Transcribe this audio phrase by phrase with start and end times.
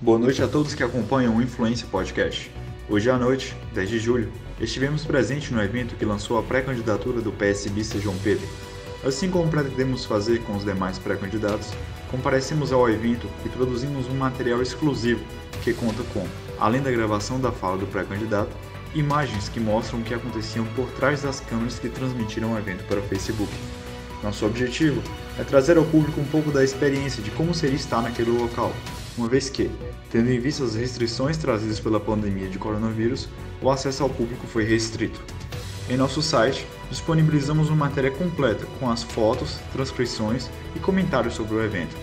[0.00, 2.52] Boa noite a todos que acompanham o Influência Podcast.
[2.88, 7.32] Hoje à noite, 10 de julho, estivemos presentes no evento que lançou a pré-candidatura do
[7.32, 8.46] PSBista João Pedro.
[9.04, 11.72] Assim como pretendemos fazer com os demais pré-candidatos,
[12.12, 15.20] comparecemos ao evento e produzimos um material exclusivo
[15.64, 16.24] que conta com,
[16.60, 18.56] além da gravação da fala do pré-candidato,
[18.94, 23.00] imagens que mostram o que aconteciam por trás das câmeras que transmitiram o evento para
[23.00, 23.52] o Facebook.
[24.22, 25.02] Nosso objetivo
[25.36, 28.72] é trazer ao público um pouco da experiência de como seria estar naquele local,
[29.18, 29.68] uma vez que,
[30.10, 33.28] tendo em vista as restrições trazidas pela pandemia de coronavírus,
[33.60, 35.20] o acesso ao público foi restrito.
[35.90, 41.64] Em nosso site, disponibilizamos uma matéria completa com as fotos, transcrições e comentários sobre o
[41.64, 41.96] evento.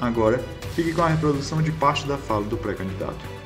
[0.00, 0.42] Agora,
[0.74, 3.36] fique com a reprodução de parte da fala do pré-candidato.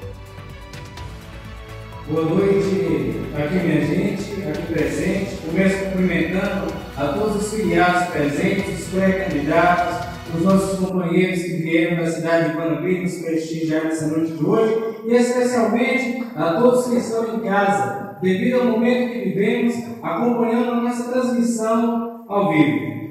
[2.09, 5.37] Boa noite aqui, minha gente, aqui presente.
[5.47, 10.00] Começo cumprimentando a todos os filiados presentes, os pré-candidatos,
[10.35, 14.75] os nossos companheiros que vieram da cidade de Guanabí nos prestigiar nessa noite de hoje
[15.07, 20.81] e especialmente a todos que estão em casa, devido ao momento que vivemos, acompanhando a
[20.83, 23.11] nossa transmissão ao vivo.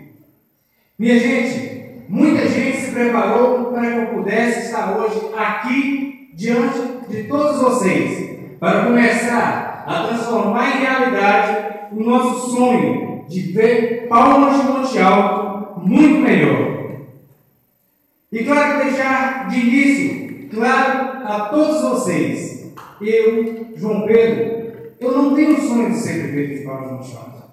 [0.98, 7.24] Minha gente, muita gente se preparou para que eu pudesse estar hoje aqui diante de
[7.24, 14.68] todos vocês para começar a transformar em realidade o nosso sonho de ver Palmas de
[14.68, 16.69] Monte Alto muito melhor.
[18.32, 25.60] E claro, deixar de início, claro, a todos vocês, eu, João Pedro, eu não tenho
[25.60, 27.44] sonho de ser prefeito de Monte Alto.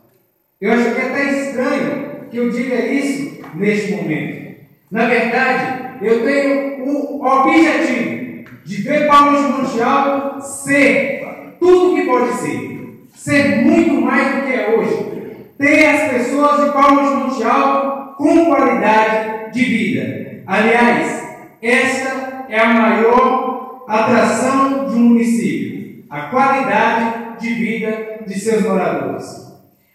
[0.61, 4.57] Eu acho que é até estranho que eu diga isso neste momento.
[4.91, 13.07] Na verdade, eu tenho o objetivo de ver Monte Alto ser tudo que pode ser,
[13.15, 19.53] ser muito mais do que é hoje, ter as pessoas de Palmas Alto com qualidade
[19.53, 20.26] de vida.
[20.47, 28.63] Aliás, esta é a maior atração de um município, a qualidade de vida de seus
[28.63, 29.25] moradores.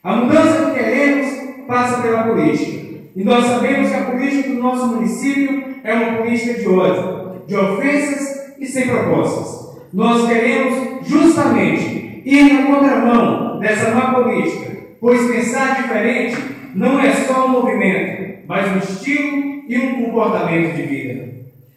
[0.04, 3.00] A mudança que queremos passa pela política.
[3.16, 7.56] E nós sabemos que a política do nosso município é uma política de ódio, de
[7.56, 9.78] ofensas e sem propostas.
[9.94, 16.38] Nós queremos justamente ir na contramão dessa má política, pois pensar diferente
[16.76, 21.30] não é só um movimento, mas um estilo e um comportamento de vida.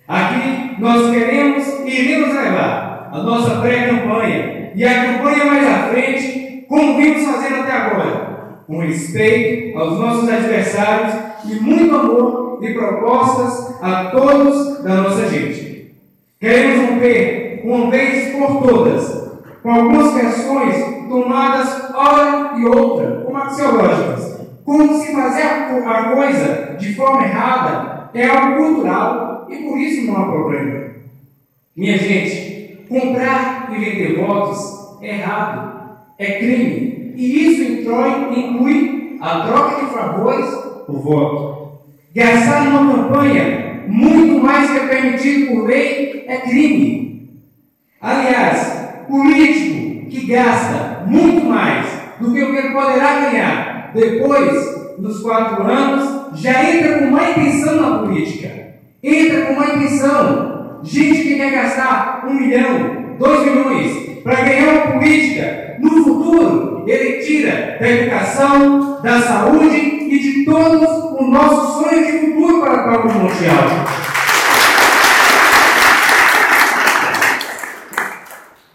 [0.07, 6.65] Aqui nós queremos e iremos levar a nossa pré-campanha e a campanha mais à frente,
[6.69, 13.77] como vimos fazendo até agora, com respeito aos nossos adversários e muito amor e propostas
[13.83, 15.95] a todos da nossa gente.
[16.41, 19.31] Queremos romper, uma vez por todas,
[19.63, 24.41] com algumas questões tomadas hora e outra, como axiológicas.
[24.65, 30.17] Como se fazer a coisa de forma errada é algo cultural e por isso não
[30.17, 30.95] há problema.
[31.77, 37.15] Minha gente, comprar e vender votos é errado, é crime.
[37.17, 40.51] E isso inclui a troca de favores
[40.87, 41.79] por voto.
[42.15, 47.41] Gastar numa campanha muito mais que é permitido por lei é crime.
[48.01, 51.87] Aliás, político que gasta muito mais
[52.21, 57.31] do que o que ele poderá ganhar depois, nos quatro anos, já entra com má
[57.31, 58.51] intenção na política.
[59.03, 60.81] Entra com má intenção.
[60.83, 67.23] Gente que quer gastar um milhão, dois milhões para ganhar uma política, no futuro ele
[67.25, 70.89] tira da educação, da saúde e de todos
[71.19, 74.05] o nosso sonho de futuro para de Monte Alto.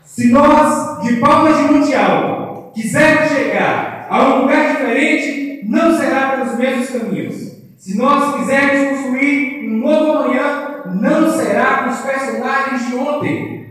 [0.03, 3.88] Se nós, de Palmas de Monte Alto, quisermos chegar
[7.89, 13.65] Se nós quisermos construir um novo amanhã, não será com os personagens de ontem.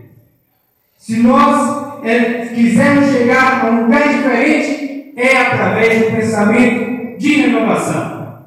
[0.97, 8.43] Se nós é, quisermos chegar a um lugar diferente, é através do pensamento de renovação.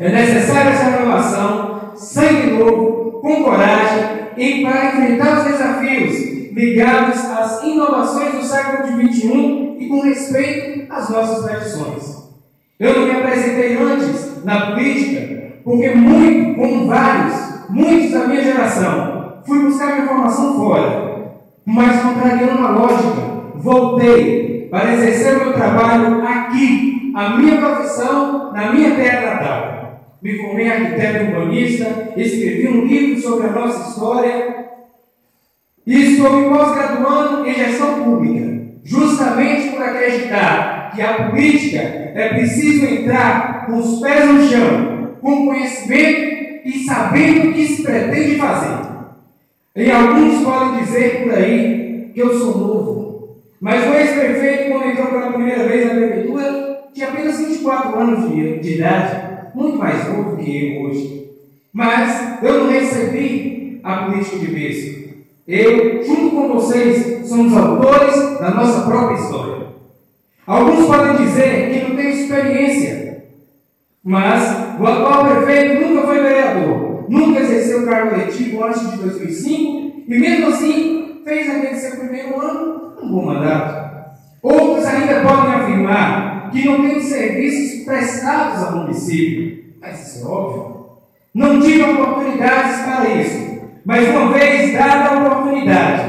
[0.00, 4.02] É necessária essa renovação, sangue novo, com coragem
[4.36, 11.08] e para enfrentar os desafios ligados às inovações do século XXI e com respeito às
[11.08, 12.18] nossas tradições.
[12.80, 15.38] Eu não me apresentei antes na política
[15.68, 21.34] porque muito, como vários, muitos da minha geração, fui buscar minha formação fora,
[21.66, 23.22] mas contrariando a lógica,
[23.56, 30.00] voltei para exercer meu trabalho aqui, a minha profissão, na minha terra natal.
[30.22, 34.68] Me formei arquiteto urbanista, escrevi um livro sobre a nossa história
[35.86, 42.86] e estou me pós-graduando em gestão pública, justamente por acreditar que a política é preciso
[42.86, 48.88] entrar com os pés no chão, com conhecimento e sabendo o que se pretende fazer.
[49.76, 53.38] E alguns podem dizer por aí que eu sou novo.
[53.60, 58.58] Mas o ex-prefeito, quando entrou pela primeira vez na prefeitura, tinha apenas 24 anos de,
[58.58, 61.30] de idade, muito mais novo que eu hoje.
[61.72, 64.98] Mas eu não recebi a política de berço.
[65.46, 69.57] Eu, junto com vocês, somos autores da nossa própria história.
[70.48, 73.24] Alguns podem dizer que não tem experiência,
[74.02, 80.18] mas o atual prefeito nunca foi vereador, nunca exerceu cargo eletivo antes de 2005 e,
[80.18, 84.08] mesmo assim, fez aquele seu primeiro ano um bom mandato.
[84.42, 90.86] Outros ainda podem afirmar que não tem serviços prestados ao município, mas isso é óbvio.
[91.34, 96.07] Não tive oportunidades para isso, mas uma vez dada a oportunidade,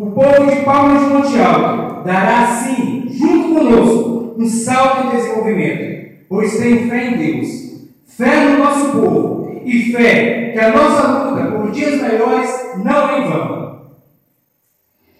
[0.00, 6.24] o povo de Palmas de Monte Alto dará sim, junto conosco, um salto em desenvolvimento,
[6.26, 7.48] pois tenho fé em Deus,
[8.06, 12.48] fé no nosso povo e fé que a nossa luta por dias melhores
[12.82, 13.80] não é em vão.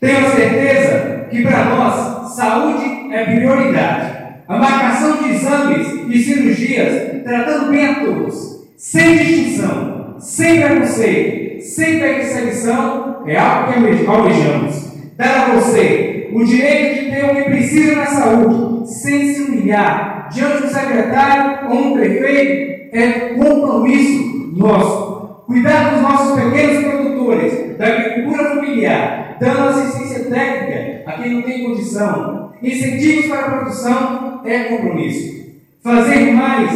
[0.01, 4.19] Tenho certeza que para nós saúde é prioridade.
[4.49, 11.99] A marcação de exames e cirurgias, tratando bem a todos, sem distinção, sem preconceito, sem
[11.99, 14.91] perseguição, é algo que almejamos.
[15.17, 20.29] Dar a você o direito de ter o que precisa na saúde, sem se humilhar
[20.33, 25.45] diante do secretário ou um prefeito, é compromisso nosso.
[25.47, 31.65] Cuidar dos nossos pequenos produtores, da agricultura familiar, dando assistência técnica a quem não tem
[31.65, 32.53] condição.
[32.63, 35.41] Incentivos para a produção é compromisso.
[35.83, 36.71] Fazer mais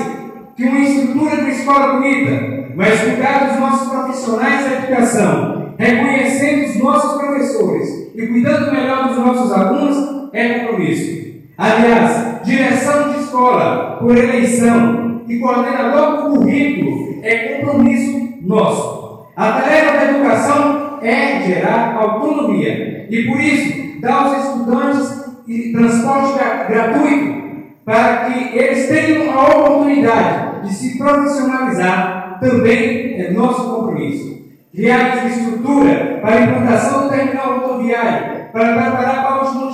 [0.56, 6.76] que uma estrutura de escola bonita, mas cuidar dos nossos profissionais da educação, reconhecendo os
[6.76, 11.24] nossos professores e cuidando melhor dos nossos alunos, é compromisso.
[11.56, 19.26] Aliás, direção de escola por eleição e coordenador por currículo é compromisso nosso.
[19.36, 25.24] A tarefa da educação é gerar autonomia e por isso dar aos estudantes
[25.72, 26.38] transporte
[26.68, 27.44] gratuito
[27.84, 34.34] para que eles tenham a oportunidade de se profissionalizar também é nosso compromisso.
[34.72, 39.24] Criar infraestrutura para a implantação do terminal rodoviário, para preparar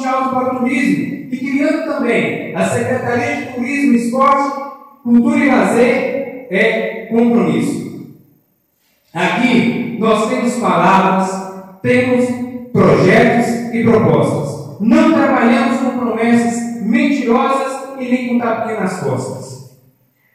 [0.01, 4.61] Monte Alto para o turismo e criando também a Secretaria de Turismo, Esporte,
[5.03, 8.11] Cultura e Lazer é compromisso.
[9.15, 12.27] Aqui nós temos palavras, temos
[12.73, 14.81] projetos e propostas.
[14.81, 19.77] Não trabalhamos com promessas mentirosas e nem com tapinha nas costas.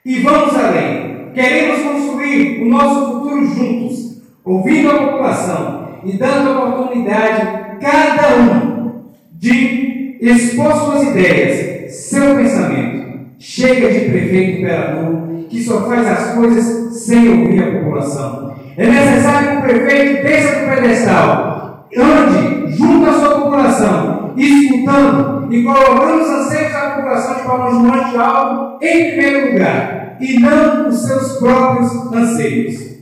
[0.05, 1.14] E vamos além.
[1.35, 9.03] Queremos construir o nosso futuro juntos, ouvindo a população e dando oportunidade cada um
[9.33, 13.05] de expor suas ideias, seu pensamento.
[13.37, 18.55] Chega de prefeito imperador que só faz as coisas sem ouvir a população.
[18.77, 25.63] É necessário que o prefeito desça do pedestal, ande junto à sua população, escutando e
[25.63, 30.87] colocando os anseios da população de Palmas de Monte Alto em primeiro lugar, e não
[30.87, 32.95] os seus próprios anseios.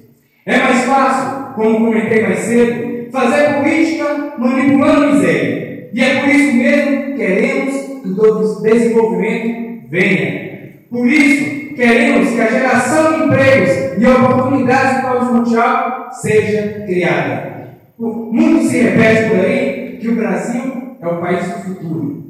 [0.45, 5.89] É mais fácil, como comentei mais cedo, fazer política manipulando miséria.
[5.93, 10.53] E é por isso mesmo que queremos que o desenvolvimento venha.
[10.89, 17.53] Por isso, queremos que a geração de empregos e oportunidades para o Alto seja criada.
[17.97, 22.23] Muito se repete por aí que o Brasil é o país do futuro.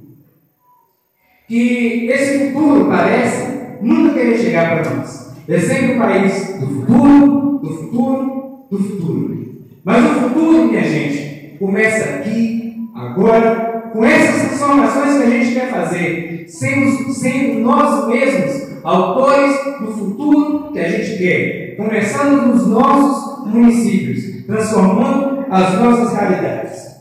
[1.47, 5.33] Que esse futuro parece nunca querer chegar para nós.
[5.47, 9.55] É sempre o país do futuro, do futuro, do futuro.
[9.83, 15.69] Mas o futuro, minha gente, começa aqui, agora, com essas transformações que a gente quer
[15.69, 23.47] fazer, sendo, sendo nós mesmos autores do futuro que a gente quer, começando nos nossos
[23.47, 26.92] municípios, transformando as nossas realidades.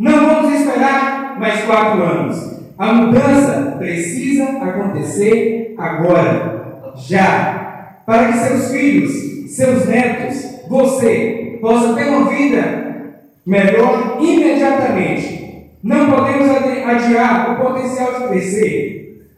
[0.00, 2.58] Não vamos esperar mais quatro anos.
[2.78, 12.08] A mudança precisa acontecer agora, já, para que seus filhos, seus netos, você possa ter
[12.08, 15.68] uma vida melhor imediatamente.
[15.82, 19.28] Não podemos adiar o potencial de crescer.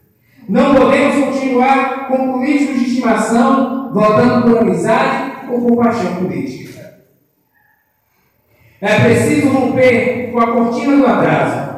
[0.47, 6.82] Não podemos continuar com políticos de estimação votando por amizade ou por paixão política.
[8.83, 11.71] É preciso romper com a cortina do atraso,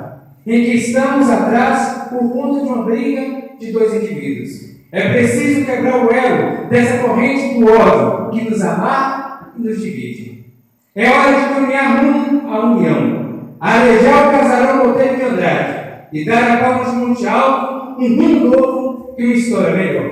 [0.47, 4.75] em que estamos atrás por conta de uma briga de dois indivíduos.
[4.91, 10.45] É preciso quebrar o elo dessa corrente do ódio que nos amarra e nos divide.
[10.95, 16.53] É hora de caminhar rumo à união, arejar o casarão Monteiro de Andrade e dar
[16.53, 20.11] a Palmas de Monte Alto um rumo novo e uma história melhor.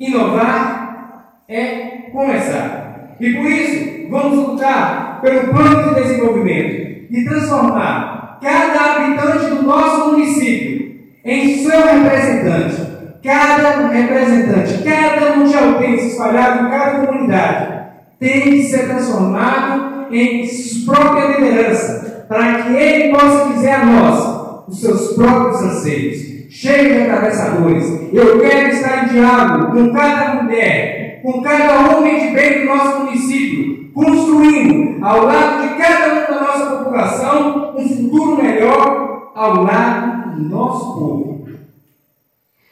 [0.00, 3.14] Inovar é começar.
[3.20, 10.12] E por isso, vamos lutar pelo plano de desenvolvimento e transformar cada habitante do nosso
[10.12, 12.94] município em seu representante.
[13.24, 17.74] Cada representante, cada mundialtense espalhado em cada comunidade
[18.20, 20.46] tem que ser transformado em
[20.84, 27.10] própria liderança, para que ele possa dizer a nós os seus próprios anseios cheio de
[27.10, 27.84] atravessadores.
[28.12, 33.04] Eu quero estar em diálogo com cada mulher, com cada homem de bem do nosso
[33.04, 40.36] município, construindo ao lado de cada um da nossa população um futuro melhor ao lado
[40.36, 41.48] do nosso povo.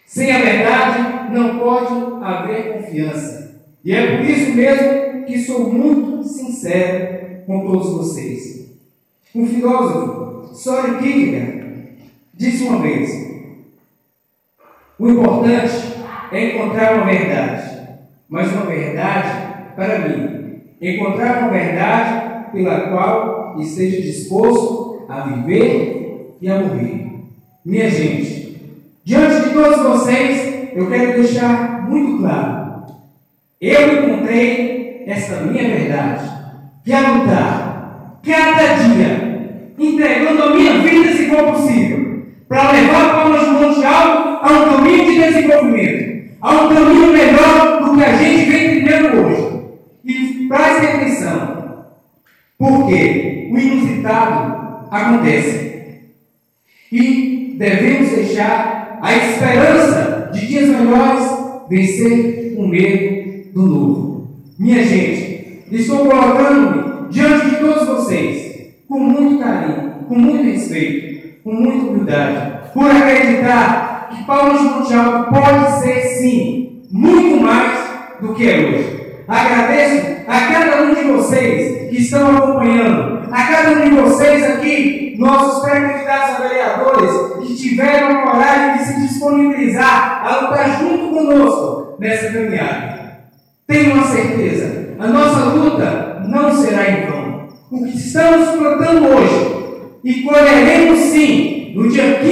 [0.07, 3.63] Sem a verdade não pode haver confiança.
[3.83, 8.67] E é por isso mesmo que sou muito sincero com todos vocês.
[9.35, 11.95] Um filósofo, Soren Kierkegaard,
[12.35, 13.33] disse uma vez:
[14.99, 15.95] o importante
[16.31, 17.72] é encontrar uma verdade,
[18.33, 20.63] mas uma verdade para mim.
[20.81, 27.13] Encontrar uma verdade pela qual esteja disposto a viver e a morrer.
[27.63, 28.57] Minha gente,
[29.05, 32.85] diante de todos vocês, eu quero deixar muito claro:
[33.61, 36.31] eu encontrei essa minha verdade,
[36.83, 43.41] que é lutar cada dia, entregando a minha vida se for possível para levar Palmas
[43.43, 46.12] de Monte a um caminho de desenvolvimento,
[46.43, 49.63] a um caminho melhor do que a gente vem trilhando hoje.
[50.05, 51.85] E preste atenção,
[52.59, 56.01] porque o inusitado acontece.
[56.91, 61.31] E devemos deixar a esperança de dias melhores
[61.71, 64.29] vencer o medo do novo.
[64.59, 71.53] Minha gente, estou colocando-me diante de todos vocês, com muito carinho, com muito respeito, com
[71.53, 73.82] muita humildade, por acreditar
[74.13, 77.79] que Paulo de Mundial pode ser sim muito mais
[78.21, 79.03] do que é hoje.
[79.27, 85.17] Agradeço a cada um de vocês que estão acompanhando, a cada um de vocês aqui,
[85.19, 91.97] nossos pré-candidatos a vereadores, que tiveram a coragem de se disponibilizar a lutar junto conosco
[91.99, 93.03] nessa caminhada.
[93.67, 97.49] Tenho uma certeza, a nossa luta não será em vão.
[97.71, 99.63] O que estamos plantando hoje
[100.05, 102.32] e colheremos sim no dia 15